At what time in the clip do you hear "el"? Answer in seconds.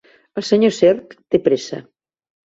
0.41-0.45